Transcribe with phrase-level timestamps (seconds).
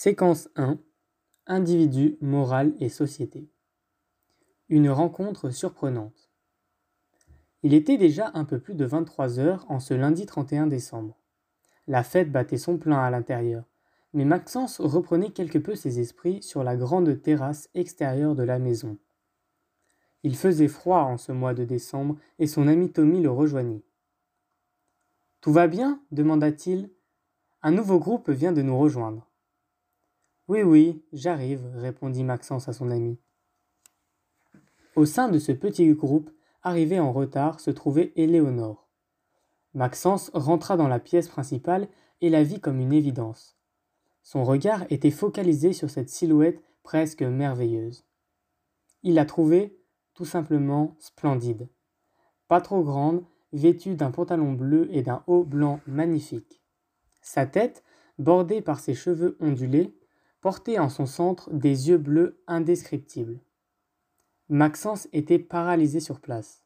[0.00, 0.78] Séquence 1
[1.48, 3.50] Individu, morale et société.
[4.68, 6.30] Une rencontre surprenante.
[7.64, 11.18] Il était déjà un peu plus de 23 heures en ce lundi 31 décembre.
[11.88, 13.64] La fête battait son plein à l'intérieur,
[14.12, 18.98] mais Maxence reprenait quelque peu ses esprits sur la grande terrasse extérieure de la maison.
[20.22, 23.82] Il faisait froid en ce mois de décembre et son ami Tommy le rejoignit.
[25.40, 26.00] Tout va bien?
[26.12, 26.88] demanda-t-il.
[27.62, 29.27] Un nouveau groupe vient de nous rejoindre.
[30.48, 33.18] Oui, oui, j'arrive, répondit Maxence à son ami.
[34.96, 36.30] Au sein de ce petit groupe,
[36.62, 38.88] arrivé en retard, se trouvait Éléonore.
[39.74, 41.86] Maxence rentra dans la pièce principale
[42.22, 43.58] et la vit comme une évidence.
[44.22, 48.06] Son regard était focalisé sur cette silhouette presque merveilleuse.
[49.02, 49.76] Il la trouvait
[50.14, 51.68] tout simplement splendide.
[52.48, 56.62] Pas trop grande, vêtue d'un pantalon bleu et d'un haut blanc magnifique.
[57.20, 57.84] Sa tête,
[58.18, 59.97] bordée par ses cheveux ondulés,
[60.40, 63.40] portait en son centre des yeux bleus indescriptibles.
[64.48, 66.62] Maxence était paralysé sur place.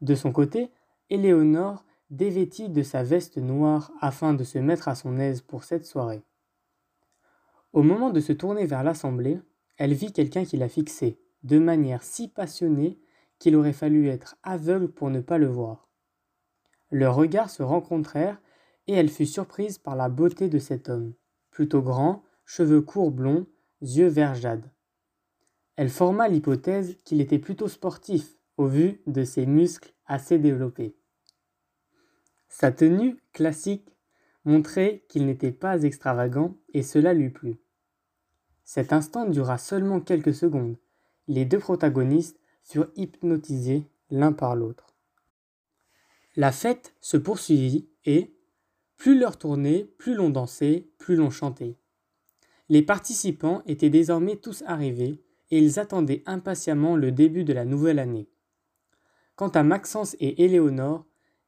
[0.00, 0.70] De son côté,
[1.10, 5.84] Éléonore dévêtit de sa veste noire afin de se mettre à son aise pour cette
[5.84, 6.22] soirée.
[7.72, 9.38] Au moment de se tourner vers l'assemblée,
[9.76, 12.98] elle vit quelqu'un qui la fixait, de manière si passionnée
[13.38, 15.88] qu'il aurait fallu être aveugle pour ne pas le voir.
[16.90, 18.40] Leurs regards se rencontrèrent
[18.86, 21.14] et elle fut surprise par la beauté de cet homme,
[21.50, 23.46] plutôt grand, cheveux courts blonds,
[23.80, 24.68] yeux vert jade.
[25.76, 30.96] Elle forma l'hypothèse qu'il était plutôt sportif, au vu de ses muscles assez développés.
[32.48, 33.96] Sa tenue classique
[34.44, 37.60] montrait qu'il n'était pas extravagant et cela lui plut.
[38.64, 40.76] Cet instant dura seulement quelques secondes.
[41.28, 44.96] Les deux protagonistes furent hypnotisés l'un par l'autre.
[46.34, 48.34] La fête se poursuivit et,
[48.96, 51.76] plus l'heure tournait, plus l'on dansait, plus l'on chantait.
[52.70, 57.98] Les participants étaient désormais tous arrivés et ils attendaient impatiemment le début de la nouvelle
[57.98, 58.28] année.
[59.34, 61.04] Quant à Maxence et Éléonore,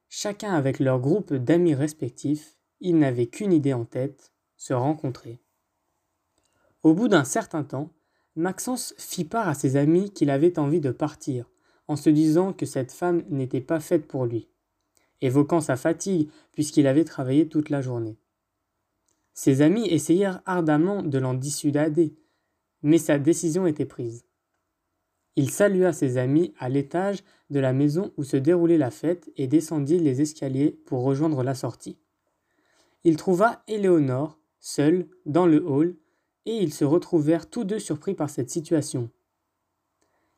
[0.09, 5.39] chacun avec leur groupe d'amis respectifs, ils n'avaient qu'une idée en tête, se rencontrer.
[6.83, 7.93] Au bout d'un certain temps,
[8.35, 11.49] Maxence fit part à ses amis qu'il avait envie de partir,
[11.87, 14.49] en se disant que cette femme n'était pas faite pour lui,
[15.21, 18.17] évoquant sa fatigue puisqu'il avait travaillé toute la journée.
[19.33, 22.15] Ses amis essayèrent ardemment de l'en dissuader,
[22.81, 24.25] mais sa décision était prise.
[25.35, 29.47] Il salua ses amis à l'étage de la maison où se déroulait la fête et
[29.47, 31.97] descendit les escaliers pour rejoindre la sortie.
[33.03, 35.95] Il trouva Éléonore, seule, dans le hall,
[36.45, 39.09] et ils se retrouvèrent tous deux surpris par cette situation.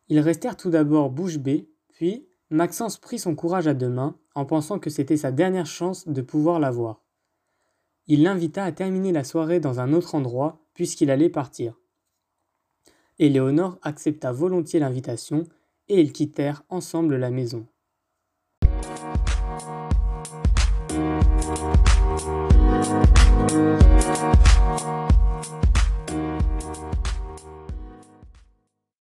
[0.08, 4.46] Ils restèrent tout d'abord bouche bée, puis Maxence prit son courage à deux mains en
[4.46, 7.05] pensant que c'était sa dernière chance de pouvoir la voir.
[8.08, 11.80] Il l'invita à terminer la soirée dans un autre endroit puisqu'il allait partir.
[13.18, 15.46] Éléonore accepta volontiers l'invitation
[15.88, 17.66] et ils quittèrent ensemble la maison.